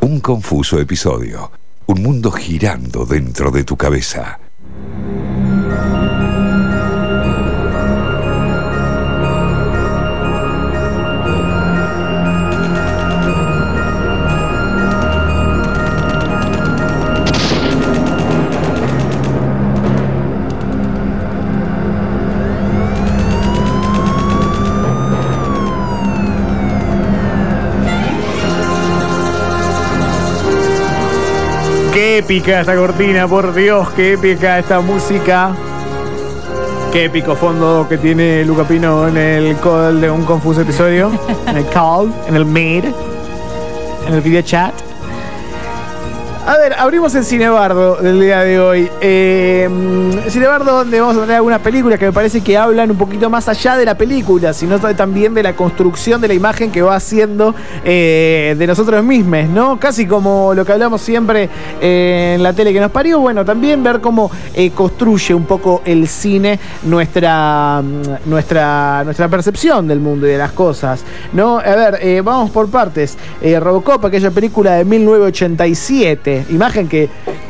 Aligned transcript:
Un 0.00 0.20
confuso 0.20 0.78
episodio. 0.78 1.50
Un 1.86 2.02
mundo 2.02 2.30
girando 2.30 3.04
dentro 3.04 3.50
de 3.50 3.64
tu 3.64 3.76
cabeza. 3.76 4.45
Qué 32.16 32.20
épica 32.20 32.60
esta 32.60 32.74
cortina, 32.74 33.28
por 33.28 33.52
Dios, 33.54 33.90
qué 33.90 34.14
épica 34.14 34.58
esta 34.58 34.80
música. 34.80 35.54
Qué 36.90 37.04
épico 37.04 37.36
fondo 37.36 37.84
que 37.86 37.98
tiene 37.98 38.42
Luca 38.42 38.64
Pino 38.64 39.06
en 39.06 39.18
el 39.18 39.58
call 39.60 40.00
de 40.00 40.10
un 40.10 40.24
confuso 40.24 40.62
episodio. 40.62 41.10
En 41.46 41.58
el 41.58 41.68
call, 41.68 42.10
en 42.26 42.36
el 42.36 42.46
mail, 42.46 42.94
en 44.08 44.14
el 44.14 44.22
video 44.22 44.40
chat. 44.40 44.72
A 46.46 46.58
ver, 46.58 46.74
abrimos 46.78 47.12
el 47.16 47.24
Cinebardo 47.24 47.96
del 47.96 48.20
día 48.20 48.42
de 48.42 48.60
hoy. 48.60 48.88
Eh, 49.00 49.68
Cinebardo 50.28 50.76
donde 50.76 51.00
vamos 51.00 51.16
a 51.16 51.22
tener 51.22 51.34
algunas 51.34 51.58
películas 51.60 51.98
que 51.98 52.06
me 52.06 52.12
parece 52.12 52.40
que 52.40 52.56
hablan 52.56 52.88
un 52.88 52.96
poquito 52.96 53.28
más 53.28 53.48
allá 53.48 53.76
de 53.76 53.84
la 53.84 53.98
película, 53.98 54.52
sino 54.52 54.78
también 54.78 55.34
de 55.34 55.42
la 55.42 55.56
construcción 55.56 56.20
de 56.20 56.28
la 56.28 56.34
imagen 56.34 56.70
que 56.70 56.82
va 56.82 56.94
haciendo 56.94 57.52
eh, 57.84 58.54
de 58.56 58.64
nosotros 58.64 59.02
mismos, 59.02 59.48
¿no? 59.48 59.80
Casi 59.80 60.06
como 60.06 60.54
lo 60.54 60.64
que 60.64 60.70
hablamos 60.70 61.00
siempre 61.00 61.48
eh, 61.80 62.34
en 62.36 62.42
la 62.44 62.52
tele 62.52 62.72
que 62.72 62.78
nos 62.80 62.92
parió. 62.92 63.18
Bueno, 63.18 63.44
también 63.44 63.82
ver 63.82 64.00
cómo 64.00 64.30
eh, 64.54 64.70
construye 64.70 65.34
un 65.34 65.46
poco 65.46 65.82
el 65.84 66.06
cine 66.06 66.60
nuestra, 66.84 67.82
mm, 67.82 68.30
nuestra, 68.30 69.02
nuestra 69.02 69.26
percepción 69.26 69.88
del 69.88 69.98
mundo 69.98 70.28
y 70.28 70.30
de 70.30 70.38
las 70.38 70.52
cosas, 70.52 71.04
¿no? 71.32 71.58
A 71.58 71.74
ver, 71.74 71.98
eh, 72.00 72.20
vamos 72.20 72.50
por 72.50 72.70
partes. 72.70 73.18
Robocop, 73.42 74.04
aquella 74.04 74.30
película 74.30 74.74
de 74.74 74.84
1987 74.84 76.35
imagen 76.50 76.88
que, 76.88 77.08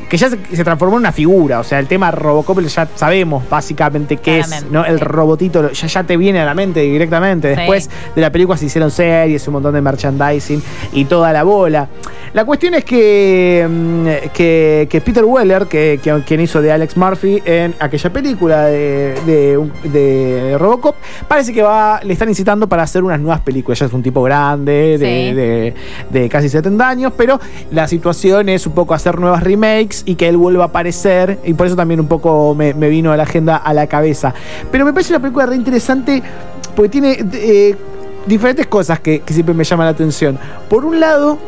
que 0.09 0.17
ya 0.17 0.31
se, 0.31 0.39
se 0.53 0.65
transformó 0.65 0.97
en 0.97 1.01
una 1.01 1.13
figura. 1.13 1.61
O 1.61 1.65
sea, 1.65 1.79
el 1.79 1.87
tema 1.87 2.11
Robocop 2.11 2.61
ya 2.61 2.89
sabemos 2.95 3.49
básicamente 3.49 4.17
qué 4.19 4.41
es, 4.41 4.67
¿no? 4.71 4.85
El 4.85 4.99
sí. 4.99 5.05
robotito 5.05 5.71
ya, 5.73 5.87
ya 5.87 6.05
te 6.05 6.17
viene 6.17 6.41
a 6.41 6.45
la 6.45 6.55
mente 6.55 6.81
directamente. 6.81 7.51
Sí. 7.55 7.57
Después 7.57 7.91
de 8.15 8.21
la 8.21 8.31
película 8.31 8.57
se 8.57 8.67
hicieron 8.67 8.91
series, 8.91 9.47
un 9.49 9.55
montón 9.55 9.75
de 9.75 9.81
merchandising 9.81 10.63
y 10.93 11.05
toda 11.07 11.33
la 11.33 11.43
bola. 11.43 11.89
La 12.37 12.45
cuestión 12.45 12.75
es 12.75 12.85
que, 12.85 13.67
mm, 13.67 14.29
que, 14.35 14.87
que 14.91 15.01
Peter 15.01 15.25
Weller, 15.25 15.65
que, 15.69 15.99
que- 16.03 16.23
quien 16.27 16.41
hizo 16.43 16.61
de 16.61 16.71
Alex 16.71 16.95
Murphy 16.95 17.43
en 17.47 17.75
aquella 17.81 18.13
película 18.13 18.65
de, 18.67 19.15
de- 19.25 19.89
de 19.89 20.59
Robocop, 20.59 20.97
parece 21.27 21.55
que 21.55 21.63
va, 21.63 21.99
le 22.05 22.13
están 22.13 22.29
incitando 22.29 22.69
para 22.69 22.83
hacer 22.83 23.03
unas 23.05 23.19
nuevas 23.21 23.41
películas. 23.41 23.79
Ya 23.79 23.87
es 23.87 23.93
un 23.95 24.03
tipo 24.03 24.23
grande, 24.23 24.99
de, 24.99 25.07
Sí. 25.31 25.35
de- 25.35 25.75
de 26.11 26.29
casi 26.29 26.51
70 26.51 26.87
años, 26.87 27.15
pero 27.17 27.41
la 27.71 27.89
situación 27.89 28.51
es 28.51 28.67
un 28.67 28.75
poco 28.75 28.93
hacer 28.93 29.19
nuevas 29.19 29.43
remakes 29.43 30.03
y 30.05 30.17
que 30.17 30.29
él 30.29 30.37
vuelva 30.37 30.65
a 30.65 30.67
aparecer, 30.67 31.39
y 31.43 31.55
por 31.55 31.67
eso 31.69 31.75
también 31.75 32.01
un 32.01 32.07
poco 32.07 32.55
me, 32.55 32.75
me 32.75 32.91
vino 32.91 33.13
a 33.13 33.17
la 33.17 33.23
agenda 33.23 33.57
a 33.57 33.73
la 33.73 33.87
cabeza. 33.87 34.35
Pero 34.71 34.85
me 34.85 34.93
parece 34.93 35.15
una 35.15 35.23
película 35.23 35.47
re 35.47 35.57
interesante 35.57 36.23
porque 36.75 36.91
tiene 36.91 37.17
eh, 37.33 37.75
diferentes 38.27 38.67
cosas 38.67 39.01
que, 39.01 39.21
que 39.21 39.33
siempre 39.33 39.55
me 39.55 39.65
llaman 39.65 39.87
la 39.87 39.93
atención. 39.93 40.39
Por 40.69 40.85
un 40.85 41.01
lado, 41.01 41.39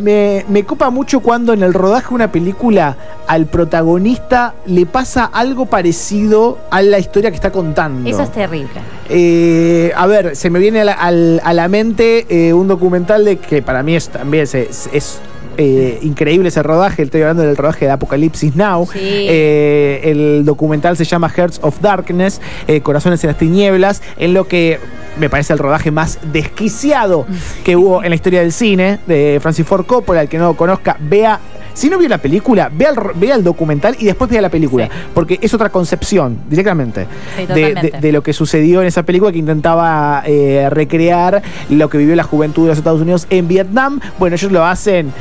me, 0.00 0.44
me 0.48 0.64
copa 0.64 0.90
mucho 0.90 1.20
cuando 1.20 1.52
en 1.52 1.62
el 1.62 1.72
rodaje 1.74 2.08
de 2.08 2.14
una 2.14 2.32
película 2.32 2.96
al 3.26 3.46
protagonista 3.46 4.54
le 4.66 4.86
pasa 4.86 5.24
algo 5.24 5.66
parecido 5.66 6.58
a 6.70 6.82
la 6.82 6.98
historia 6.98 7.30
que 7.30 7.36
está 7.36 7.50
contando. 7.52 8.08
Eso 8.08 8.22
es 8.22 8.32
terrible. 8.32 8.68
Eh, 9.08 9.92
a 9.96 10.06
ver, 10.06 10.36
se 10.36 10.50
me 10.50 10.58
viene 10.58 10.80
a 10.80 10.84
la, 10.84 10.92
al- 10.92 11.40
a 11.44 11.52
la 11.52 11.68
mente 11.68 12.26
eh, 12.28 12.52
un 12.52 12.68
documental 12.68 13.24
de 13.24 13.38
que 13.38 13.62
para 13.62 13.82
mí 13.82 13.94
es 13.96 14.08
también 14.08 14.42
es, 14.44 15.20
eh, 15.58 15.98
increíble 16.02 16.48
ese 16.48 16.62
rodaje. 16.62 17.02
Estoy 17.02 17.20
hablando 17.20 17.42
del 17.42 17.56
rodaje 17.56 17.84
de 17.84 17.90
Apocalipsis 17.90 18.56
Now. 18.56 18.86
Sí. 18.90 18.98
Eh, 19.02 20.00
el 20.04 20.44
documental 20.46 20.96
se 20.96 21.04
llama 21.04 21.28
Hearts 21.28 21.58
of 21.62 21.80
Darkness, 21.82 22.40
eh, 22.66 22.80
Corazones 22.80 23.22
en 23.24 23.28
las 23.28 23.36
Tinieblas, 23.38 24.00
en 24.16 24.32
lo 24.32 24.48
que 24.48 24.78
me 25.20 25.28
parece 25.28 25.52
el 25.52 25.58
rodaje 25.58 25.90
más 25.90 26.18
desquiciado 26.32 27.26
que 27.64 27.76
hubo 27.76 28.02
en 28.02 28.10
la 28.10 28.14
historia 28.14 28.40
del 28.40 28.52
cine 28.52 29.00
de 29.06 29.38
Francis 29.42 29.66
Ford 29.66 29.84
Coppola. 29.84 30.22
El 30.22 30.28
que 30.28 30.38
no 30.38 30.44
lo 30.46 30.56
conozca, 30.56 30.96
vea. 31.00 31.38
Si 31.74 31.88
no 31.88 31.96
vio 31.96 32.08
la 32.08 32.18
película, 32.18 32.70
vea 32.74 32.90
el, 32.90 32.96
ro- 32.96 33.12
vea 33.14 33.36
el 33.36 33.44
documental 33.44 33.94
y 34.00 34.04
después 34.06 34.28
vea 34.28 34.40
la 34.40 34.48
película. 34.48 34.86
Sí. 34.86 34.90
Porque 35.14 35.38
es 35.40 35.54
otra 35.54 35.68
concepción, 35.70 36.36
directamente, 36.50 37.06
Sí, 37.36 37.46
de, 37.46 37.92
de 38.00 38.12
lo 38.12 38.20
que 38.20 38.32
sucedió 38.32 38.80
en 38.80 38.88
esa 38.88 39.04
película 39.04 39.30
que 39.30 39.38
intentaba 39.38 40.24
eh, 40.26 40.66
recrear 40.70 41.40
lo 41.70 41.88
que 41.88 41.98
vivió 41.98 42.16
la 42.16 42.24
juventud 42.24 42.62
de 42.64 42.70
los 42.70 42.78
Estados 42.78 43.00
Unidos 43.00 43.28
en 43.30 43.46
Vietnam. 43.46 44.00
Bueno, 44.18 44.34
ellos 44.34 44.50
lo 44.50 44.64
hacen. 44.64 45.12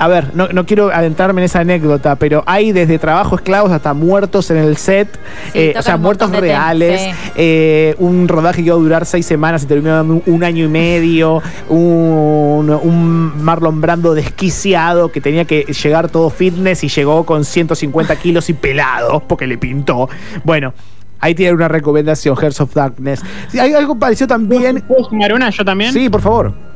A 0.00 0.08
ver, 0.08 0.34
no, 0.34 0.48
no 0.48 0.64
quiero 0.64 0.90
adentrarme 0.90 1.42
en 1.42 1.44
esa 1.44 1.60
anécdota, 1.60 2.16
pero 2.16 2.42
hay 2.46 2.72
desde 2.72 2.98
trabajo 2.98 3.36
esclavos 3.36 3.70
hasta 3.70 3.92
muertos 3.92 4.50
en 4.50 4.56
el 4.56 4.78
set, 4.78 5.08
Sí, 5.52 5.58
eh, 5.58 5.74
o 5.76 5.82
sea, 5.82 5.98
muertos 5.98 6.30
reales, 6.30 7.02
sí. 7.02 7.10
eh, 7.34 7.94
un 7.98 8.26
rodaje 8.26 8.62
que 8.62 8.68
iba 8.68 8.76
a 8.76 8.78
durar 8.78 9.04
seis 9.04 9.26
semanas 9.26 9.62
y 9.62 9.66
terminó 9.66 9.96
dando 9.96 10.22
un, 10.24 10.42
año 10.42 10.64
y 10.64 10.68
medio, 10.68 11.42
un, 11.68 12.70
un 12.82 13.44
Marlon 13.44 13.82
Brando 13.82 14.14
desquiciado 14.14 15.12
que 15.12 15.20
tenía 15.20 15.44
que 15.44 15.64
llegar 15.64 16.08
todo 16.08 16.30
fitness 16.30 16.82
y 16.82 16.88
llegó 16.88 17.26
con 17.26 17.44
150 17.44 18.16
kilos 18.16 18.48
y 18.48 18.54
pelado 18.54 19.20
porque 19.20 19.46
le 19.46 19.58
pintó. 19.58 20.08
Bueno. 20.44 20.72
Ahí 21.22 21.34
tiene 21.34 21.52
una 21.52 21.68
recomendación, 21.68 22.34
Hearts 22.34 22.62
of 22.62 22.72
Darkness. 22.72 23.20
Sí, 23.48 23.58
hay 23.58 23.74
algo 23.74 23.98
parecido 23.98 24.26
también. 24.26 24.82
¿Puedo 24.88 25.04
sumar 25.04 25.34
una 25.34 25.50
yo 25.50 25.62
también? 25.66 25.92
Sí, 25.92 26.08
por 26.08 26.22
favor. 26.22 26.69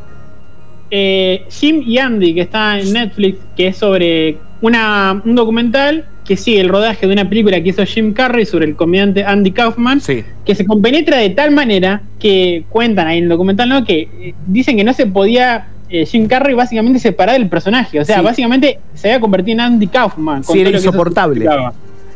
Eh, 0.90 1.44
Jim 1.50 1.82
y 1.86 1.98
Andy, 1.98 2.34
que 2.34 2.42
está 2.42 2.78
en 2.78 2.92
Netflix, 2.92 3.38
que 3.56 3.68
es 3.68 3.76
sobre 3.76 4.36
una, 4.60 5.20
un 5.24 5.34
documental 5.34 6.04
que 6.24 6.36
sigue 6.36 6.60
el 6.60 6.68
rodaje 6.70 7.06
de 7.06 7.12
una 7.12 7.28
película 7.28 7.60
que 7.62 7.68
hizo 7.68 7.84
Jim 7.84 8.12
Carrey 8.14 8.46
sobre 8.46 8.64
el 8.66 8.76
comediante 8.76 9.24
Andy 9.24 9.50
Kaufman, 9.50 10.00
Sí. 10.00 10.24
que 10.44 10.54
se 10.54 10.64
compenetra 10.64 11.18
de 11.18 11.30
tal 11.30 11.50
manera 11.50 12.00
que 12.18 12.64
cuentan 12.70 13.06
ahí 13.08 13.18
en 13.18 13.24
el 13.24 13.28
documental, 13.30 13.68
¿no? 13.68 13.84
Que 13.84 14.08
eh, 14.20 14.34
dicen 14.46 14.76
que 14.76 14.84
no 14.84 14.92
se 14.94 15.06
podía 15.06 15.68
eh, 15.90 16.06
Jim 16.06 16.26
Carrey 16.26 16.54
básicamente 16.54 16.98
separar 16.98 17.38
del 17.38 17.48
personaje. 17.48 18.00
O 18.00 18.04
sea, 18.06 18.18
Sí. 18.18 18.24
básicamente 18.24 18.78
se 18.94 19.08
había 19.08 19.20
convertido 19.20 19.52
en 19.54 19.60
Andy 19.60 19.86
Kaufman. 19.86 20.42
con 20.42 20.54
Sí, 20.54 20.62
era 20.62 20.70
insoportable. 20.70 21.46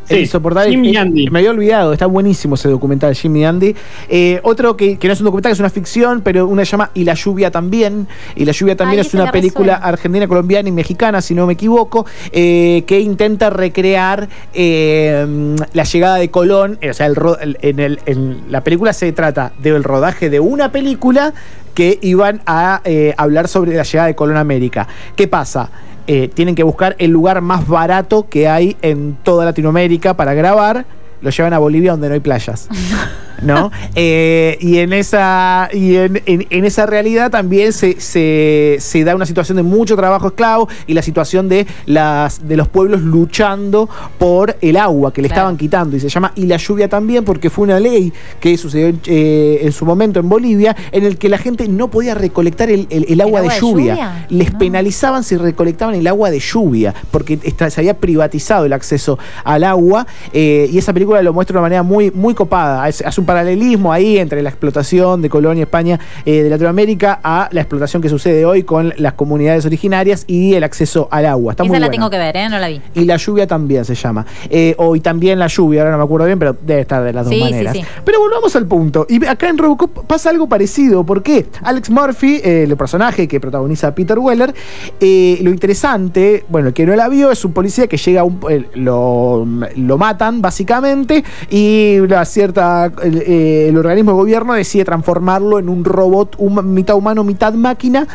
Sí, 0.08 0.16
insoportable. 0.20 0.70
Jim 0.70 0.84
y 0.84 0.96
Eh, 0.96 0.98
Andy. 0.98 1.30
Me 1.30 1.38
había 1.40 1.50
olvidado, 1.50 1.92
está 1.92 2.06
buenísimo 2.06 2.54
ese 2.54 2.68
documental, 2.68 3.14
Jimmy 3.14 3.44
Andy. 3.44 3.74
Eh, 4.08 4.40
otro 4.42 4.76
que, 4.76 4.98
que 4.98 5.06
no 5.06 5.12
es 5.12 5.20
un 5.20 5.24
documental, 5.26 5.52
es 5.52 5.60
una 5.60 5.70
ficción, 5.70 6.22
pero 6.22 6.46
una 6.46 6.64
se 6.64 6.72
llama 6.72 6.90
Y 6.94 7.04
la 7.04 7.14
lluvia 7.14 7.50
también. 7.50 8.06
Y 8.34 8.44
la 8.44 8.52
lluvia 8.52 8.76
también 8.76 9.00
Ay, 9.00 9.06
es 9.06 9.14
una 9.14 9.24
la 9.24 9.32
película 9.32 9.74
argentina, 9.76 10.26
colombiana 10.26 10.68
y 10.68 10.72
mexicana, 10.72 11.20
si 11.20 11.34
no 11.34 11.46
me 11.46 11.52
equivoco, 11.54 12.06
eh, 12.32 12.84
que 12.86 13.00
intenta 13.00 13.50
recrear 13.50 14.28
eh, 14.54 15.54
la 15.72 15.84
llegada 15.84 16.16
de 16.16 16.30
Colón. 16.30 16.78
eh, 16.80 16.90
O 16.90 16.94
sea, 16.94 17.06
el 17.06 17.16
en, 17.62 17.78
el- 17.80 18.00
en 18.06 18.42
la 18.50 18.62
película 18.64 18.92
se 18.92 19.12
trata 19.12 19.52
del 19.60 19.84
rodaje 19.84 20.30
de 20.30 20.40
una 20.40 20.72
película 20.72 21.34
que 21.74 21.98
iban 22.02 22.40
a 22.46 22.80
eh, 22.84 23.14
hablar 23.16 23.46
sobre 23.48 23.74
la 23.76 23.82
llegada 23.84 24.08
de 24.08 24.14
Colón 24.14 24.36
a 24.36 24.40
América. 24.40 24.88
¿Qué 25.14 25.28
pasa? 25.28 25.70
Eh, 26.10 26.28
tienen 26.28 26.54
que 26.54 26.62
buscar 26.62 26.96
el 26.98 27.10
lugar 27.10 27.42
más 27.42 27.68
barato 27.68 28.30
que 28.30 28.48
hay 28.48 28.78
en 28.80 29.18
toda 29.22 29.44
Latinoamérica 29.44 30.14
para 30.14 30.32
grabar. 30.32 30.86
Lo 31.20 31.28
llevan 31.28 31.52
a 31.52 31.58
Bolivia 31.58 31.90
donde 31.90 32.08
no 32.08 32.14
hay 32.14 32.20
playas. 32.20 32.66
¿No? 33.42 33.70
Eh, 33.94 34.56
y 34.60 34.78
en 34.78 34.92
esa, 34.92 35.68
y 35.72 35.96
en, 35.96 36.22
en- 36.26 36.46
en 36.50 36.64
esa 36.64 36.86
realidad 36.86 37.30
también 37.30 37.72
se, 37.72 38.00
se- 38.00 38.76
se 38.80 39.02
da 39.04 39.14
una 39.16 39.26
situación 39.26 39.56
de 39.56 39.62
mucho 39.62 39.96
trabajo 39.96 40.28
esclavo 40.28 40.68
y 40.86 40.94
la 40.94 41.02
situación 41.02 41.48
de, 41.48 41.66
las, 41.86 42.46
de 42.46 42.56
los 42.56 42.68
pueblos 42.68 43.00
luchando 43.02 43.88
por 44.18 44.56
el 44.60 44.76
agua 44.76 45.12
que 45.12 45.22
le 45.22 45.28
Claro. 45.28 45.40
estaban 45.40 45.56
quitando. 45.56 45.96
Y 45.96 46.00
se 46.00 46.08
llama 46.08 46.32
Y 46.36 46.46
la 46.46 46.56
lluvia 46.58 46.88
también 46.88 47.24
porque 47.24 47.50
fue 47.50 47.64
una 47.64 47.80
ley 47.80 48.12
que 48.40 48.56
sucedió 48.56 48.94
eh, 49.06 49.60
en 49.62 49.72
su 49.72 49.84
momento 49.84 50.20
en 50.20 50.28
Bolivia 50.28 50.76
en 50.92 51.04
el 51.04 51.18
que 51.18 51.28
la 51.28 51.38
gente 51.38 51.66
no 51.68 51.88
podía 51.88 52.14
recolectar 52.14 52.70
el, 52.70 52.86
el- 52.90 53.06
el 53.08 53.20
agua, 53.20 53.40
agua 53.40 53.52
de 53.52 53.54
de 53.56 53.60
lluvia. 53.60 54.26
Les 54.30 54.52
No. 54.52 54.58
penalizaban 54.58 55.24
si 55.24 55.36
recolectaban 55.36 55.94
el 55.94 56.06
agua 56.06 56.30
de 56.30 56.38
lluvia 56.40 56.94
porque 57.10 57.38
esta- 57.42 57.70
se 57.70 57.80
había 57.80 57.94
privatizado 57.94 58.64
el 58.64 58.72
acceso 58.72 59.18
al 59.44 59.64
agua 59.64 60.06
eh, 60.32 60.68
y 60.70 60.78
esa 60.78 60.92
película 60.92 61.20
lo 61.22 61.32
muestra 61.32 61.54
de 61.54 61.58
una 61.58 61.62
manera 61.64 61.82
muy, 61.82 62.10
muy 62.10 62.34
copada. 62.34 62.84
Hace, 62.84 63.04
hace 63.04 63.20
un 63.20 63.26
paralelismo 63.28 63.92
ahí 63.92 64.16
entre 64.16 64.40
la 64.42 64.48
explotación 64.48 65.20
de 65.20 65.28
Colonia, 65.28 65.64
España, 65.64 66.00
eh, 66.24 66.42
de 66.42 66.48
Latinoamérica, 66.48 67.20
a 67.22 67.50
la 67.52 67.60
explotación 67.60 68.00
que 68.00 68.08
sucede 68.08 68.46
hoy 68.46 68.62
con 68.62 68.94
las 68.96 69.12
comunidades 69.12 69.66
originarias 69.66 70.24
y 70.26 70.54
el 70.54 70.64
acceso 70.64 71.08
al 71.10 71.26
agua. 71.26 71.52
Está 71.52 71.62
Esa 71.64 71.68
muy 71.68 71.78
la 71.78 71.86
buena. 71.88 71.92
tengo 71.98 72.10
que 72.10 72.16
ver, 72.16 72.36
¿eh? 72.38 72.48
No 72.48 72.58
la 72.58 72.68
vi. 72.68 72.80
Y 72.94 73.04
la 73.04 73.16
lluvia 73.18 73.46
también 73.46 73.84
se 73.84 73.94
llama. 73.94 74.24
Eh, 74.48 74.74
o 74.78 74.96
y 74.96 75.00
también 75.00 75.38
la 75.38 75.46
lluvia, 75.46 75.82
ahora 75.82 75.92
no 75.92 75.98
me 75.98 76.04
acuerdo 76.04 76.24
bien, 76.26 76.38
pero 76.38 76.56
debe 76.62 76.80
estar 76.80 77.04
de 77.04 77.12
las 77.12 77.26
dos 77.26 77.34
Sí, 77.34 77.38
sí, 77.38 77.44
maneras. 77.50 77.76
sí. 77.76 77.84
Pero 78.02 78.18
volvamos 78.20 78.56
al 78.56 78.66
punto. 78.66 79.06
Y 79.10 79.22
acá 79.26 79.50
en 79.50 79.58
Robocop 79.58 80.06
pasa 80.06 80.30
algo 80.30 80.48
parecido. 80.48 81.04
¿Por 81.04 81.22
qué? 81.22 81.44
Alex 81.62 81.90
Murphy, 81.90 82.40
el 82.42 82.74
personaje 82.78 83.28
que 83.28 83.40
protagoniza 83.40 83.88
a 83.88 83.94
Peter 83.94 84.18
Weller, 84.18 84.54
eh, 85.00 85.38
lo 85.42 85.50
interesante, 85.50 86.44
bueno, 86.48 86.68
el 86.68 86.74
que 86.74 86.86
no 86.86 86.96
la 86.96 87.08
vio, 87.08 87.30
es 87.30 87.44
un 87.44 87.52
policía 87.52 87.86
que 87.88 87.98
llega 87.98 88.22
a 88.22 88.24
un. 88.24 88.40
eh, 88.48 88.64
lo, 88.74 89.46
lo 89.76 89.98
matan, 89.98 90.40
básicamente, 90.40 91.22
y 91.50 91.98
la 92.08 92.24
cierta. 92.24 92.90
El, 93.18 93.32
eh, 93.32 93.68
el 93.68 93.76
organismo 93.76 94.12
de 94.12 94.16
gobierno 94.16 94.54
decide 94.54 94.84
transformarlo 94.84 95.58
en 95.58 95.68
un 95.68 95.84
robot 95.84 96.36
huma- 96.38 96.62
mitad 96.62 96.96
humano, 96.96 97.24
mitad 97.24 97.52
máquina. 97.54 98.06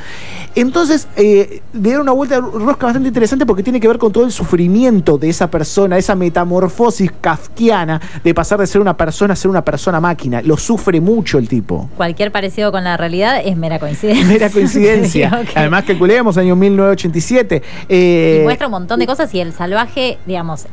Entonces, 0.56 1.08
eh, 1.16 1.62
le 1.74 1.80
dieron 1.82 2.04
una 2.04 2.12
vuelta 2.12 2.36
de 2.36 2.42
rosca 2.42 2.86
bastante 2.86 3.08
interesante 3.08 3.46
porque 3.46 3.64
tiene 3.64 3.80
que 3.80 3.88
ver 3.88 3.98
con 3.98 4.12
todo 4.12 4.26
el 4.26 4.32
sufrimiento 4.32 5.18
de 5.18 5.30
esa 5.30 5.50
persona, 5.50 5.98
esa 5.98 6.16
metamorfosis 6.16 7.12
kafkiana 7.22 8.00
de 8.24 8.34
pasar 8.34 8.60
de 8.60 8.68
ser 8.68 8.82
una 8.82 8.96
persona 8.96 9.34
a 9.34 9.36
ser 9.36 9.50
una 9.50 9.64
persona 9.66 10.00
máquina. 10.00 10.42
Lo 10.42 10.58
sufre 10.58 11.02
mucho 11.02 11.38
el 11.38 11.48
tipo. 11.48 11.90
Cualquier 11.98 12.32
parecido 12.32 12.72
con 12.72 12.84
la 12.84 12.98
realidad 12.98 13.42
es 13.44 13.58
mera 13.58 13.80
coincidencia. 13.80 14.26
Mera 14.28 14.50
coincidencia. 14.50 15.42
Que- 15.54 15.60
Además, 15.60 15.84
calculemos, 15.86 16.38
año 16.38 16.56
1987. 16.56 17.62
eh, 17.90 18.38
y 18.42 18.44
muestra 18.44 18.68
un 18.68 18.72
montón 18.72 19.00
de 19.00 19.08
cosas 19.08 19.34
y 19.34 19.40
el 19.40 19.54
salvaje, 19.54 20.18
digamos, 20.26 20.68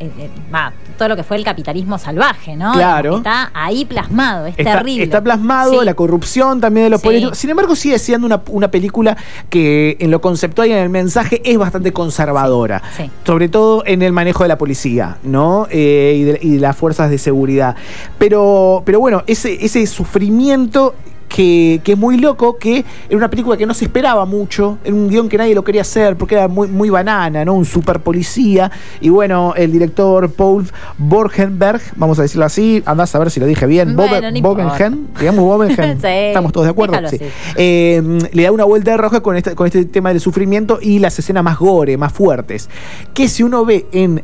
va, 0.55 0.73
todo 0.99 1.09
lo 1.09 1.17
que 1.17 1.23
fue 1.23 1.37
el 1.37 1.45
capitalismo 1.45 1.99
salvaje, 1.99 2.57
¿no? 2.57 2.73
Claro. 2.73 3.17
Está 3.19 3.51
ahí 3.55 3.85
plasmado, 3.85 4.20
es 4.47 4.55
Está, 4.59 4.79
terrible. 4.79 5.05
está 5.05 5.23
plasmado 5.23 5.81
Sí. 5.81 5.85
la 5.85 5.95
corrupción 5.95 6.61
también 6.61 6.87
de 6.87 6.91
los 6.91 7.01
Sí. 7.01 7.07
políticos. 7.07 7.39
Sin 7.39 7.51
embargo, 7.51 7.75
sigue 7.77 7.99
siendo 7.99 8.27
una, 8.27 8.41
una 8.49 8.71
película 8.71 9.17
que 9.49 9.97
en 10.01 10.11
lo 10.11 10.21
conceptual 10.21 10.69
y 10.69 10.73
en 10.73 10.79
el 10.79 10.89
mensaje 10.91 11.41
es 11.45 11.57
bastante 11.59 11.93
conservadora. 11.93 12.83
Sí. 12.97 13.11
Sobre 13.25 13.49
todo 13.49 13.83
en 13.87 14.03
el 14.03 14.13
manejo 14.13 14.45
de 14.45 14.49
la 14.49 14.59
policía, 14.59 15.17
¿no? 15.23 15.67
Eh, 15.71 16.15
y, 16.19 16.23
de, 16.25 16.39
y 16.43 16.51
de 16.55 16.61
las 16.61 16.77
fuerzas 16.77 17.11
de 17.11 17.19
seguridad. 17.19 17.77
Pero, 18.19 18.83
pero 18.85 19.01
bueno, 19.01 19.23
ese, 19.27 19.65
ese 19.65 19.87
sufrimiento. 19.87 20.95
Que, 21.31 21.81
que 21.85 21.93
es 21.93 21.99
muy 21.99 22.19
loco, 22.19 22.59
que 22.59 22.85
era 23.09 23.17
una 23.17 23.31
película 23.31 23.57
que 23.57 23.65
no 23.65 23.73
se 23.73 23.85
esperaba 23.85 24.25
mucho, 24.27 24.79
era 24.85 24.93
un 24.93 25.09
guion 25.09 25.29
que 25.29 25.39
nadie 25.39 25.55
lo 25.55 25.63
quería 25.63 25.83
hacer 25.83 26.17
porque 26.17 26.35
era 26.35 26.49
muy, 26.49 26.67
muy 26.67 26.91
banana, 26.91 27.45
¿no? 27.45 27.55
Un 27.55 27.65
super 27.65 28.01
policía. 28.01 28.71
Y 29.01 29.11
bueno, 29.11 29.55
el 29.57 29.71
director 29.71 30.29
Paul 30.33 30.67
Borgenberg, 30.99 31.81
vamos 31.95 32.19
a 32.19 32.23
decirlo 32.23 32.45
así, 32.47 32.83
andás 32.85 33.15
a 33.15 33.21
ver 33.21 33.31
si 33.31 33.39
lo 33.39 33.47
dije 33.47 33.67
bien, 33.67 33.95
Bueno, 33.95 34.33
digamos 34.33 35.45
Bobengen, 35.45 36.01
Sí, 36.01 36.07
estamos 36.07 36.53
todos 36.53 36.67
de 36.67 36.71
acuerdo. 36.71 36.97
Sí. 37.09 37.19
Eh, 37.57 38.03
le 38.33 38.43
da 38.43 38.53
una 38.53 38.65
vuelta 38.65 38.91
de 38.91 38.97
roja 38.97 39.21
con 39.21 39.37
este, 39.37 39.55
con 39.55 39.67
este 39.67 39.85
tema 39.85 40.11
del 40.11 40.21
sufrimiento 40.21 40.79
y 40.81 40.99
las 40.99 41.19
escenas 41.19 41.45
más 41.45 41.59
gore, 41.59 41.97
más 41.97 42.13
fuertes. 42.13 42.69
Que 43.15 43.29
si 43.29 43.43
uno 43.43 43.65
ve 43.65 43.87
en, 43.93 44.23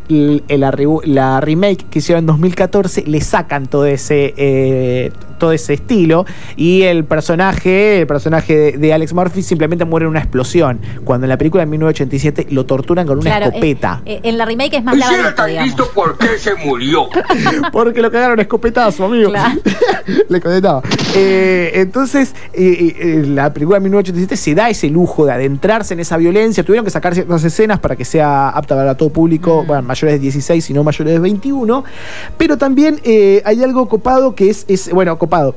la 0.48 1.40
remake 1.40 1.86
que 1.90 1.98
hicieron 2.00 2.22
en 2.22 2.26
2014, 2.26 3.04
le 3.06 3.20
sacan 3.20 3.66
todo 3.66 3.86
ese, 3.86 4.34
eh, 4.36 5.12
todo 5.38 5.52
ese 5.52 5.74
estilo 5.74 6.26
y 6.56 6.82
el 6.82 6.95
personaje, 7.04 8.00
el 8.00 8.06
personaje 8.06 8.56
de, 8.56 8.72
de 8.78 8.92
Alex 8.92 9.12
Murphy 9.12 9.42
simplemente 9.42 9.84
muere 9.84 10.04
en 10.04 10.10
una 10.10 10.20
explosión. 10.20 10.80
Cuando 11.04 11.24
en 11.26 11.30
la 11.30 11.38
película 11.38 11.62
de 11.64 11.66
1987 11.70 12.46
lo 12.50 12.64
torturan 12.66 13.06
con 13.06 13.18
una 13.18 13.30
Claro, 13.30 13.46
escopeta. 13.46 14.02
eh, 14.04 14.14
eh, 14.16 14.20
en 14.28 14.38
la 14.38 14.44
remake 14.44 14.76
es 14.78 14.84
más 14.84 14.96
era 14.96 15.06
lavadito, 15.10 15.34
tan 15.34 15.64
listo, 15.64 15.90
¿por 15.94 16.16
qué 16.18 16.38
se 16.38 16.54
murió? 16.54 17.08
Porque 17.72 18.00
lo 18.02 18.10
cagaron 18.10 18.38
a 18.38 18.42
escopetazo, 18.42 19.04
amigo. 19.04 19.30
Claro. 19.30 19.60
Le 20.28 20.40
contestaba. 20.40 20.82
Eh, 21.14 21.72
entonces, 21.74 22.34
eh, 22.52 22.94
eh, 22.98 23.24
la 23.26 23.52
película 23.52 23.78
de 23.78 23.84
1987 23.84 24.36
se 24.36 24.54
da 24.54 24.70
ese 24.70 24.88
lujo 24.88 25.26
de 25.26 25.32
adentrarse 25.32 25.94
en 25.94 26.00
esa 26.00 26.16
violencia. 26.16 26.64
Tuvieron 26.64 26.84
que 26.84 26.90
sacar 26.90 27.14
ciertas 27.14 27.42
escenas 27.44 27.80
para 27.80 27.96
que 27.96 28.04
sea 28.04 28.48
apta 28.50 28.74
para 28.76 28.96
todo 28.96 29.10
público, 29.10 29.62
Mm. 29.62 29.66
bueno, 29.66 29.82
mayores 29.82 30.14
de 30.16 30.18
16 30.20 30.70
y 30.70 30.72
no 30.72 30.84
mayores 30.84 31.14
de 31.14 31.18
21. 31.20 31.84
Pero 32.36 32.56
también 32.58 33.00
eh, 33.04 33.42
hay 33.44 33.62
algo 33.62 33.88
copado 33.88 34.34
que 34.34 34.50
es, 34.50 34.64
es 34.68 34.90
bueno, 34.90 35.18
copado. 35.18 35.54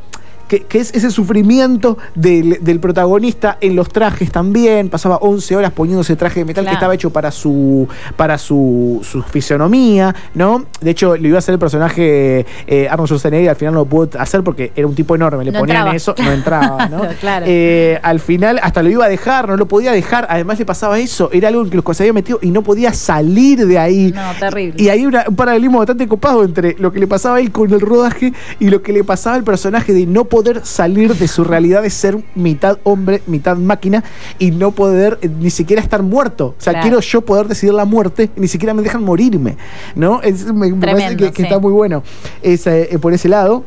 Que, 0.49 0.61
que 0.63 0.79
es 0.79 0.93
ese 0.93 1.11
sufrimiento 1.11 1.97
del, 2.15 2.57
del 2.61 2.79
protagonista 2.81 3.57
en 3.61 3.75
los 3.75 3.87
trajes 3.89 4.31
también. 4.31 4.89
Pasaba 4.89 5.15
11 5.17 5.55
horas 5.55 5.71
poniéndose 5.71 6.15
traje 6.17 6.41
de 6.41 6.45
metal 6.45 6.65
que 6.65 6.73
estaba 6.73 6.93
hecho 6.93 7.11
para 7.11 7.31
su 7.31 7.87
para 8.17 8.37
su, 8.37 8.99
su 9.03 9.21
fisonomía, 9.23 10.13
¿no? 10.33 10.65
De 10.81 10.89
hecho, 10.91 11.15
le 11.15 11.27
iba 11.29 11.37
a 11.37 11.39
hacer 11.39 11.53
el 11.53 11.59
personaje 11.59 12.45
eh, 12.67 12.87
Arnold 12.89 13.07
Schwarzenegger 13.07 13.45
y 13.45 13.47
al 13.47 13.55
final 13.55 13.73
no 13.75 13.79
lo 13.81 13.85
pudo 13.85 14.09
hacer 14.19 14.43
porque 14.43 14.71
era 14.75 14.87
un 14.87 14.95
tipo 14.95 15.13
enorme. 15.15 15.45
Le 15.45 15.51
No 15.51 15.59
ponían 15.59 15.77
entraba. 15.77 15.95
eso, 15.95 16.15
no 16.17 16.31
entraba, 16.31 16.87
¿no? 16.89 17.01
Claro. 17.19 17.45
Eh, 17.47 17.99
al 18.01 18.19
final 18.19 18.59
hasta 18.63 18.81
lo 18.81 18.89
iba 18.89 19.05
a 19.05 19.09
dejar, 19.09 19.47
no 19.47 19.55
lo 19.55 19.67
podía 19.67 19.91
dejar. 19.91 20.25
Además 20.31 20.57
le 20.57 20.65
pasaba 20.65 20.97
eso, 20.99 21.29
era 21.31 21.47
algo 21.49 21.61
en 21.61 21.69
que 21.69 21.77
los 21.77 21.85
se 21.95 22.03
había 22.03 22.13
metido 22.13 22.39
y 22.41 22.49
no 22.49 22.63
podía 22.63 22.91
salir 22.93 23.67
de 23.67 23.77
ahí. 23.77 24.11
No, 24.15 24.21
terrible. 24.39 24.81
Y 24.81 24.89
hay 24.89 25.05
una- 25.05 25.25
un 25.27 25.35
paralelismo 25.35 25.77
bastante 25.77 26.07
copado 26.07 26.43
entre 26.43 26.75
lo 26.79 26.91
que 26.91 26.99
le 26.99 27.05
pasaba 27.07 27.35
a 27.35 27.39
él 27.39 27.51
con 27.51 27.71
el 27.71 27.79
rodaje 27.81 28.33
y 28.59 28.69
lo 28.69 28.81
que 28.81 28.93
le 28.93 29.03
pasaba 29.03 29.35
al 29.35 29.43
personaje 29.43 29.93
de 29.93 30.05
no 30.07 30.25
poder 30.25 30.38
salir 30.63 31.15
de 31.15 31.27
su 31.27 31.43
realidad 31.43 31.81
de 31.83 31.89
ser 31.89 32.17
mitad 32.35 32.77
hombre, 32.83 33.21
mitad 33.27 33.57
máquina 33.57 34.03
y 34.37 34.51
no 34.51 34.71
poder 34.71 35.17
eh, 35.21 35.29
ni 35.29 35.49
siquiera 35.49 35.81
estar 35.81 36.01
muerto. 36.03 36.55
O 36.57 36.61
sea, 36.61 36.73
Claro. 36.73 36.83
quiero 36.83 36.99
yo 37.01 37.21
poder 37.21 37.47
decidir 37.47 37.73
la 37.73 37.85
muerte 37.85 38.29
y 38.35 38.39
ni 38.41 38.47
siquiera 38.47 38.73
me 38.73 38.81
dejan 38.81 39.03
morirme. 39.03 39.55
¿No? 39.95 40.21
Es- 40.21 40.45
me, 40.45 40.71
me 40.71 40.75
parece 40.79 40.97
Tremendo, 40.97 41.25
que, 41.25 41.31
que 41.31 41.37
sí. 41.37 41.43
está 41.43 41.59
muy 41.59 41.71
bueno 41.71 42.03
ese- 42.41 42.93
eh, 42.93 42.99
por 42.99 43.13
ese 43.13 43.29
lado. 43.29 43.63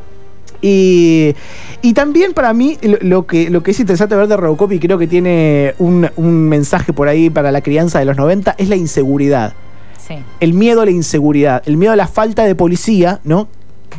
Y, 0.61 1.35
y 1.81 1.93
también 1.93 2.33
para 2.33 2.53
mí 2.53 2.77
lo, 2.81 2.97
lo 3.01 3.27
que, 3.27 3.49
lo 3.49 3.61
que 3.63 3.71
es 3.71 3.79
interesante 3.81 4.15
ver 4.15 4.27
de 4.27 4.37
Robocop 4.37 4.71
y 4.71 4.79
creo 4.79 4.97
que 4.97 5.07
tiene 5.07 5.73
un, 5.77 6.09
un 6.15 6.47
mensaje 6.47 6.93
por 6.93 7.09
ahí 7.09 7.29
para 7.29 7.51
la 7.51 7.59
crianza 7.61 7.99
de 7.99 8.05
los 8.05 8.15
90 8.15 8.55
es 8.57 8.69
la 8.69 8.75
inseguridad 8.77 9.53
Sí. 10.05 10.15
el 10.41 10.53
miedo 10.53 10.81
a 10.81 10.85
la 10.85 10.91
inseguridad, 10.91 11.63
el 11.65 11.77
miedo 11.77 11.93
a 11.93 11.95
la 11.95 12.07
falta 12.07 12.43
de 12.43 12.55
policía, 12.55 13.21
¿no? 13.23 13.47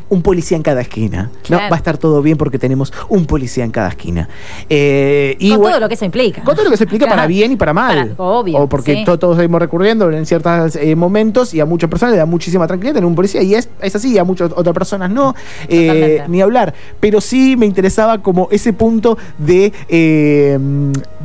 Un 0.08 0.22
policía 0.22 0.56
en 0.56 0.62
cada 0.62 0.80
esquina. 0.80 1.30
¿no? 1.48 1.56
Va 1.58 1.68
a 1.70 1.76
estar 1.76 1.98
todo 1.98 2.22
bien 2.22 2.36
porque 2.38 2.58
tenemos 2.58 2.92
un 3.08 3.26
policía 3.26 3.64
en 3.64 3.70
cada 3.70 3.88
esquina. 3.88 4.28
Eh, 4.68 5.36
y 5.38 5.50
con 5.50 5.58
bueno, 5.58 5.72
todo 5.76 5.80
lo 5.80 5.88
que 5.88 5.94
eso 5.94 6.04
implica. 6.04 6.42
con 6.42 6.54
todo 6.54 6.64
lo 6.64 6.70
que 6.70 6.76
se 6.76 6.86
Claro. 6.86 7.10
para 7.10 7.26
bien 7.26 7.50
y 7.52 7.56
para 7.56 7.72
mal. 7.74 8.10
Para- 8.16 8.28
obvio, 8.30 8.58
O 8.58 8.68
porque 8.68 8.94
sí. 8.94 9.04
to- 9.04 9.18
todos 9.18 9.36
seguimos 9.36 9.60
recurriendo 9.60 10.10
en 10.12 10.24
ciertos 10.26 10.76
eh, 10.76 10.94
momentos 10.94 11.52
y 11.54 11.60
a 11.60 11.66
muchas 11.66 11.90
personas 11.90 12.12
le 12.12 12.18
da 12.18 12.26
muchísima 12.26 12.66
tranquilidad 12.66 12.94
tener 12.94 13.06
un 13.06 13.14
policía. 13.16 13.42
Y 13.42 13.54
es, 13.54 13.68
es 13.80 13.96
así, 13.96 14.12
y 14.12 14.18
a 14.18 14.24
muchas 14.24 14.52
otras 14.54 14.72
personas 14.74 15.10
no. 15.10 15.34
eh, 15.68 16.22
ni 16.28 16.40
hablar. 16.40 16.72
Pero 17.00 17.20
sí 17.20 17.56
me 17.56 17.66
interesaba 17.66 18.22
como 18.22 18.48
ese 18.52 18.72
punto 18.72 19.18
de, 19.38 19.72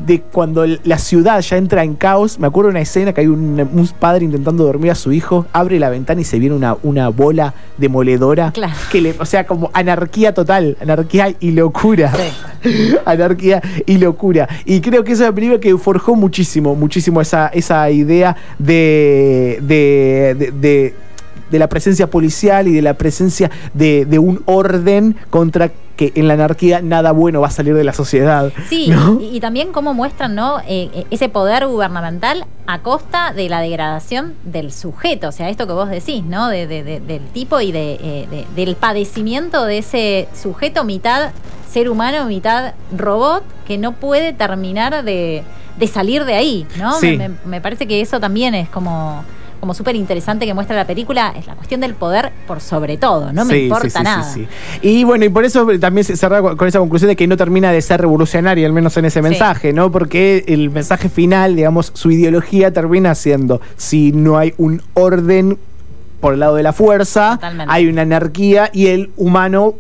de 0.06 0.22
cuando 0.32 0.66
la 0.84 0.98
ciudad 0.98 1.40
ya 1.42 1.58
entra 1.58 1.84
en 1.84 1.96
caos. 1.96 2.40
Me 2.40 2.48
acuerdo 2.48 2.70
de 2.70 2.72
una 2.72 2.82
escena 2.82 3.14
que 3.14 3.22
hay 3.22 3.28
un, 3.28 3.60
un 3.72 3.88
padre 4.00 4.26
intentando 4.26 4.64
dormir 4.64 4.92
a 4.92 4.96
su 4.96 5.12
hijo, 5.12 5.46
abre 5.54 5.80
la 5.80 5.90
ventana 5.90 6.22
y 6.22 6.24
se 6.24 6.40
viene 6.40 6.56
una, 6.56 6.76
una 6.84 7.10
bola 7.10 7.54
demoledora. 7.78 8.52
Claro. 8.52 8.59
Que 8.92 9.02
le, 9.02 9.16
o 9.20 9.26
sea, 9.26 9.46
como 9.48 9.70
anarquía 9.74 10.34
total, 10.34 10.78
anarquía 10.82 11.34
y 11.40 11.52
locura. 11.52 12.12
anarquía 13.06 13.62
y 13.86 13.98
locura. 13.98 14.48
Y 14.66 14.82
creo 14.82 15.04
que 15.04 15.14
esa 15.14 15.24
es 15.24 15.30
la 15.30 15.36
película 15.36 15.60
que 15.60 15.78
forjó 15.78 16.16
muchísimo, 16.16 16.76
muchísimo 16.76 17.22
esa, 17.22 17.48
esa 17.48 17.90
idea 17.90 18.36
de, 18.58 19.60
de, 19.62 20.36
de- 20.38 20.52
de- 20.52 20.94
de 21.50 21.58
la 21.58 21.68
presencia 21.68 22.06
policial 22.06 22.68
y 22.68 22.74
de 22.74 22.84
la 22.84 22.94
presencia 22.94 23.50
de, 23.74 24.06
de 24.06 24.20
un 24.20 24.44
orden 24.46 25.16
contra 25.32 25.72
que 26.00 26.14
en 26.16 26.30
la 26.30 26.36
anarquía 26.36 26.82
nada 26.82 27.12
bueno 27.12 27.42
va 27.42 27.48
a 27.48 27.52
salir 27.52 27.74
de 27.76 27.84
la 27.84 27.92
sociedad. 27.92 28.54
Sí, 28.70 28.88
¿no? 28.88 29.20
y, 29.20 29.36
y 29.36 29.40
también 29.42 29.74
cómo 29.74 29.94
muestran 29.94 30.34
¿no? 30.34 30.60
Eh, 30.62 30.90
eh, 30.94 31.06
ese 31.12 31.28
poder 31.28 31.68
gubernamental 31.68 32.46
a 32.68 32.80
costa 32.80 33.34
de 33.34 33.50
la 33.50 33.60
degradación 33.60 34.36
del 34.46 34.72
sujeto, 34.72 35.28
o 35.28 35.32
sea, 35.34 35.50
esto 35.50 35.68
que 35.68 35.74
vos 35.74 35.90
decís, 35.90 36.24
¿no? 36.24 36.48
De, 36.48 36.68
de- 36.68 36.84
de- 36.84 37.00
del 37.02 37.26
tipo 37.34 37.60
y 37.60 37.74
de, 37.74 37.96
eh, 38.02 38.28
de- 38.32 38.46
del 38.56 38.78
padecimiento 38.78 39.66
de 39.66 39.80
ese 39.80 40.30
sujeto, 40.34 40.86
mitad 40.86 41.32
ser 41.70 41.90
humano, 41.90 42.26
mitad 42.28 42.74
robot, 42.98 43.44
que 43.68 43.78
no 43.78 43.92
puede 43.92 44.32
terminar 44.32 45.04
de, 45.04 45.44
de 45.78 45.88
salir 45.88 46.24
de 46.24 46.36
ahí, 46.36 46.66
¿no? 46.78 46.94
Sí. 47.00 47.18
Me, 47.18 47.28
me- 47.30 47.36
me 47.46 47.60
parece 47.62 47.88
que 47.88 48.00
eso 48.00 48.22
también 48.22 48.56
es 48.56 48.70
como 48.70 49.24
como 49.60 49.74
súper 49.74 49.96
interesante 49.96 50.46
que 50.46 50.54
muestra 50.54 50.76
la 50.76 50.86
película, 50.88 51.34
es 51.38 51.48
la 51.48 51.56
cuestión 51.56 51.82
del 51.82 51.94
poder 51.94 52.32
por 52.48 52.62
sobre 52.62 52.98
todo, 52.98 53.32
no 53.34 53.46
me 53.46 53.54
Sí, 53.54 53.60
importa 53.64 53.90
sí, 53.90 53.98
sí, 53.98 54.04
nada. 54.04 54.24
sí, 54.24 54.48
sí. 54.82 54.88
Y 54.88 55.04
bueno, 55.04 55.26
y 55.26 55.30
por 55.30 55.46
eso 55.46 55.68
también 55.80 56.04
se 56.04 56.16
cerra 56.18 56.42
con 56.42 56.68
esa 56.68 56.80
conclusión 56.80 57.10
de 57.10 57.16
que 57.16 57.28
no 57.28 57.38
termina 57.38 57.72
de 57.72 57.82
ser 57.82 58.02
revolucionaria, 58.02 58.66
al 58.66 58.74
menos 58.74 58.96
en 58.98 59.06
ese 59.06 59.22
mensaje, 59.22 59.74
¿no? 59.74 59.92
Porque 59.92 60.44
el 60.48 60.70
mensaje 60.70 61.10
final, 61.10 61.56
digamos, 61.56 61.92
su 61.94 62.12
ideología 62.12 62.72
termina 62.72 63.16
siendo, 63.16 63.62
si 63.78 64.12
no 64.12 64.38
hay 64.38 64.54
un 64.58 64.82
orden 64.94 65.58
por 66.22 66.34
el 66.34 66.40
lado 66.42 66.56
de 66.56 66.64
la 66.64 66.74
fuerza, 66.74 67.36
Totalmente. 67.36 67.72
hay 67.74 67.88
una 67.88 68.02
anarquía 68.02 68.70
y 68.74 68.88
el 68.88 69.12
humano 69.16 69.76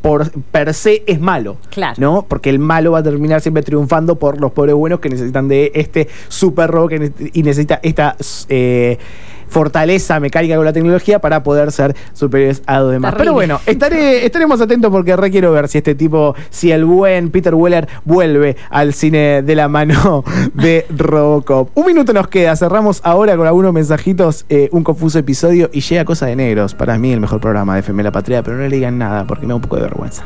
por 0.00 0.30
per 0.30 0.74
se 0.74 1.02
es 1.06 1.20
malo. 1.20 1.56
Claro. 1.70 1.94
¿No? 1.98 2.26
Porque 2.28 2.50
el 2.50 2.58
malo 2.58 2.92
va 2.92 2.98
a 2.98 3.02
terminar 3.02 3.40
siempre 3.40 3.62
triunfando 3.62 4.16
por 4.18 4.40
los 4.40 4.52
pobres 4.52 4.74
buenos 4.74 5.00
que 5.00 5.08
necesitan 5.08 5.48
de 5.48 5.70
este 5.74 6.08
super 6.28 6.70
que 6.88 6.98
ne- 6.98 7.12
y 7.32 7.42
necesita 7.42 7.80
esta 7.82 8.16
eh, 8.48 8.98
fortaleza 9.48 10.20
mecánica 10.20 10.56
con 10.56 10.64
la 10.64 10.72
tecnología 10.72 11.18
para 11.20 11.42
poder 11.42 11.72
ser 11.72 11.94
superiores 12.12 12.62
a 12.66 12.80
los 12.80 12.92
demás. 12.92 13.12
Terrible. 13.12 13.24
Pero 13.24 13.34
bueno, 13.34 13.60
estaré, 13.66 14.24
estaremos 14.24 14.60
atentos 14.60 14.90
porque 14.90 15.16
re 15.16 15.30
quiero 15.30 15.52
ver 15.52 15.68
si 15.68 15.78
este 15.78 15.94
tipo, 15.94 16.34
si 16.50 16.72
el 16.72 16.84
buen 16.84 17.30
Peter 17.30 17.54
Weller 17.54 17.88
vuelve 18.04 18.56
al 18.70 18.92
cine 18.94 19.42
de 19.42 19.54
la 19.54 19.68
mano 19.68 20.24
de 20.54 20.86
Robocop. 20.96 21.70
Un 21.74 21.86
minuto 21.86 22.12
nos 22.12 22.28
queda, 22.28 22.56
cerramos 22.56 23.00
ahora 23.04 23.36
con 23.36 23.46
algunos 23.46 23.72
mensajitos, 23.72 24.44
eh, 24.48 24.68
un 24.72 24.84
confuso 24.84 25.18
episodio 25.18 25.70
y 25.72 25.80
llega 25.80 26.04
Cosa 26.04 26.26
de 26.26 26.36
Negros. 26.36 26.74
Para 26.74 26.98
mí 26.98 27.12
el 27.12 27.20
mejor 27.20 27.40
programa 27.40 27.74
de 27.74 27.80
FM 27.80 28.02
La 28.02 28.12
Patria, 28.12 28.42
pero 28.42 28.56
no 28.56 28.62
le 28.62 28.74
digan 28.74 28.98
nada 28.98 29.26
porque 29.26 29.46
me 29.46 29.50
da 29.50 29.56
un 29.56 29.62
poco 29.62 29.76
de 29.76 29.82
vergüenza. 29.82 30.24